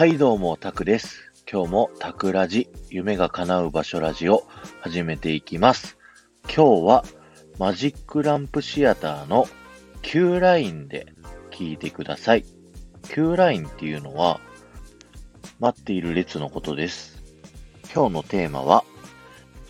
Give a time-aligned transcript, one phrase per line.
[0.00, 1.30] はいどうも、タクです。
[1.46, 4.44] 今日もタクラジ、夢が叶う場所ラジオ
[4.80, 5.98] 始めていきます。
[6.44, 7.04] 今日は
[7.58, 9.46] マジックランプシアターの
[10.00, 11.12] Q ラインで
[11.50, 12.46] 聞いてください。
[13.10, 14.40] Q ラインっていうのは
[15.58, 17.22] 待っている列のことです。
[17.94, 18.84] 今日のテーマは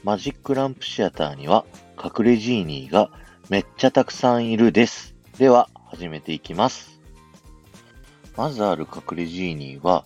[0.05, 1.65] マジックランプシアターには
[2.01, 3.11] 隠れジーニーが
[3.49, 5.17] めっちゃたくさんいるです。
[5.39, 7.00] では始めていきます。
[8.37, 10.05] まずある隠れジーニーは、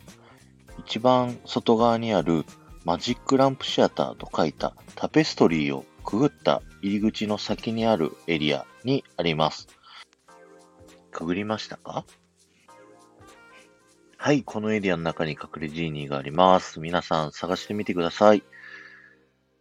[0.78, 2.44] 一番外側にある
[2.84, 9.68] マジックランプシアターと書いたタペストリーをくぐった入り口の先にあるエリアにあります。
[11.10, 12.04] くぐりましたか？
[14.18, 16.80] はい、このエリアの中に隠れジーニーがあります。
[16.80, 18.42] 皆さん探してみてください。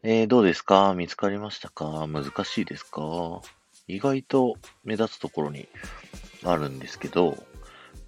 [0.01, 0.93] えー、どうですか？
[0.93, 2.07] 見つかりましたか？
[2.07, 3.41] 難しいですか？
[3.87, 5.67] 意外と目立つところに
[6.43, 7.37] あるんですけど、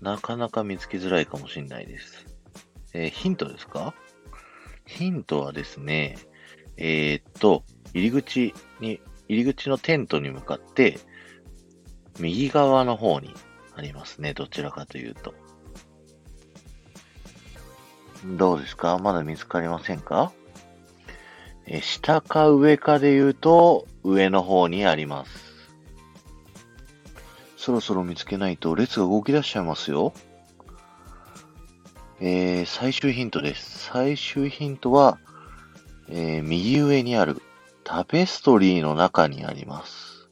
[0.02, 2.26] なかなか見つけづらいかもしれないです。
[2.94, 3.94] えーヒントですか？
[4.86, 6.18] ヒントはですね、
[6.78, 11.00] えーっと、入り口に、入り口のテントに向かって、
[12.20, 13.34] 右側の方に
[13.76, 14.34] ありますね。
[14.34, 15.34] どちらかというと。
[18.26, 18.98] どうですか？
[19.00, 20.32] まだ見つかりませんか？
[21.66, 25.45] えー下か上かで言うと、上の方にあります。
[27.66, 30.14] そろそろ見つけないと列が動き出しちゃいますよ。
[32.20, 33.90] えー、最終ヒントです。
[33.90, 35.18] 最終ヒントは、
[36.08, 37.42] えー右上にある
[37.84, 40.30] タペストリーの中にあります。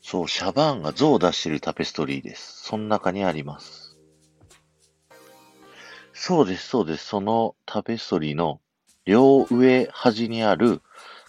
[0.00, 2.62] そう、シャバーンが像を出しているタペストリーです。
[2.64, 3.98] その中にあります。
[6.14, 7.04] そうです、そうです。
[7.04, 8.62] そのタペストリーの
[9.04, 10.80] 両上端にある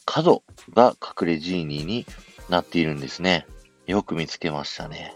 [0.06, 2.06] 角が隠れジーニーに
[2.48, 3.46] なっているんですね。
[3.92, 5.14] よく見つけましたね。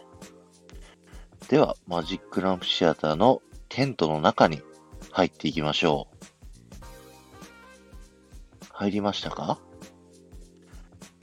[1.48, 4.62] では、マジックランプシアターのテントの中に
[5.12, 6.26] 入っていきましょう。
[8.74, 9.60] 入りましたか？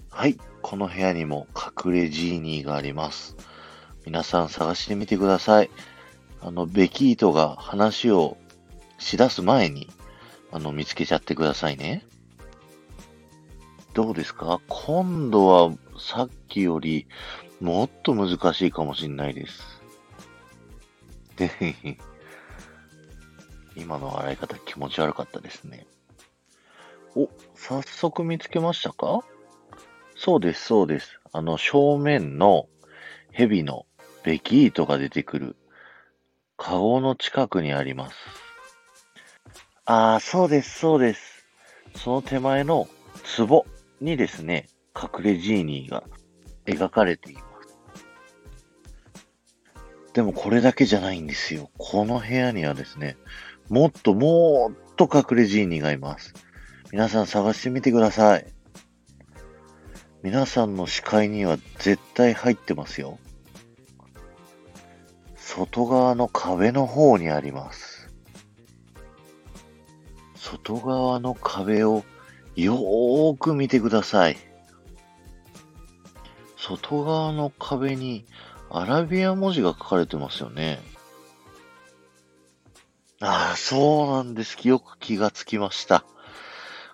[0.08, 1.46] はい、この部屋にも
[1.84, 3.36] 隠れジーニーがあります。
[4.06, 5.68] 皆さん探してみてください。
[6.40, 8.38] あの、ベキートが話を
[8.98, 9.90] しだす前に、
[10.52, 12.06] あの、見つけちゃってくださいね。
[13.94, 14.60] どうですか？
[14.68, 17.06] 今度はさっきより
[17.60, 19.62] もっと難しいかもしれないです。
[21.36, 21.50] で
[23.76, 25.86] 今の笑い方気持ち悪かったですね。
[27.14, 29.20] お、早速見つけましたか？
[30.16, 31.20] そうです、そうです。
[31.32, 32.68] あの、正面の
[33.30, 33.86] 蛇の
[34.24, 35.56] ベキートが出てくる、
[36.56, 38.16] カゴの近くにあります。
[39.84, 41.44] ああ、そうです、そうです。
[41.96, 42.88] その手前の
[43.36, 43.66] 壺
[44.02, 46.04] にですね、隠れジーニーが
[46.66, 47.46] 描かれています。
[50.12, 51.70] でもこれだけじゃないんですよ。
[51.78, 53.16] この部屋にはですね、
[53.70, 56.34] もっともっと隠れジーニーがいます。
[56.92, 58.46] 皆さん探してみてください。
[60.22, 63.18] 皆さんの視界には絶対入ってますよ。
[65.36, 68.10] 外側の壁の方にあります。
[70.34, 72.04] 外側の壁を
[72.56, 74.36] よーく見てください。
[76.56, 78.24] 外側の壁に
[78.70, 80.80] アラビア文字が書かれてますよね。
[83.20, 84.56] ああ、そうなんです。
[84.66, 86.04] よく気がつきました。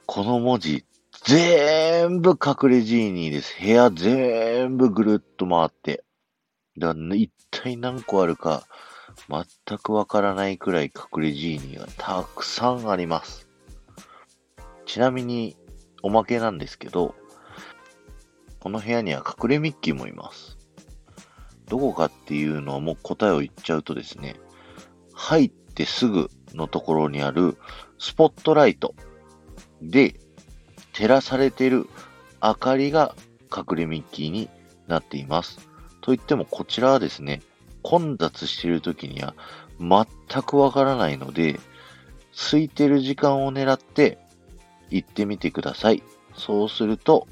[0.07, 0.85] この文字、
[1.25, 3.57] 全部隠れジーニーです。
[3.61, 6.05] 部屋全部ぐるっと回って。
[6.79, 8.67] だ一体何個あるか
[9.29, 13.48] 全くわからないくらい隠れジーニーがたくさんあります。
[14.89, 15.55] ちなみに、
[16.03, 17.15] おまけなんですけど、
[18.59, 20.57] この部屋には隠れミッキーもいます。
[21.69, 24.37] どこかっていうのはもう答えを言っちゃうとですね、
[25.13, 27.59] 入ってすぐのところにある
[27.99, 28.95] スポットライト
[29.83, 30.15] で
[30.95, 31.87] 照らされている
[32.43, 33.15] 明かりが
[33.55, 34.49] 隠れミッキーに
[34.87, 35.69] なっています。
[36.01, 37.43] といってもこちらはですね、
[37.83, 39.35] 混雑している時には
[39.79, 41.61] 全くわからないので、
[42.33, 44.19] 空いてる時間を狙って
[44.91, 46.03] 行ってみてください。
[46.35, 47.27] そうすると、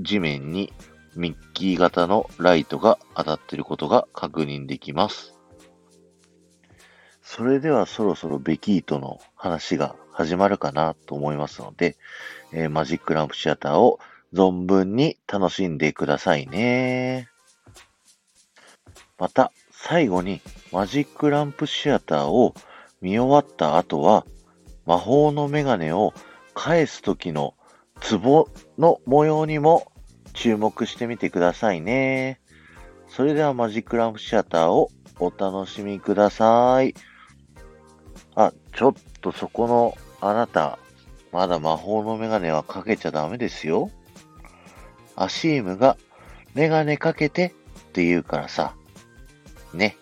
[0.00, 0.72] 地面に
[1.14, 5.34] ミッキー型のライトが当たっていることが確認できます。
[7.22, 11.96] それではそろそろベキートの話が始まるかなと思いますので、
[12.52, 14.00] えーマジックランプシアターを
[14.32, 17.28] 存分に楽しんでくださいね。
[19.18, 20.40] また、最後に
[20.72, 22.54] マジックランプシアターを
[23.00, 24.26] 見終わった後は、
[24.86, 26.12] 魔法のメガネを
[26.54, 27.54] 返す時の
[28.00, 28.48] 壺
[28.78, 29.92] の模様にも
[30.32, 32.40] 注目してみてくださいね。
[33.08, 36.94] それではマジックランプシアターをお楽しみください。
[38.34, 40.78] あ、ちょっとそこのあなた、
[41.32, 43.90] まだ魔法のメガネはかけちゃダメですよ。
[45.16, 45.96] アシームが
[46.54, 47.54] メガネかけて
[47.90, 48.74] って言うからさ。
[49.74, 49.96] ね。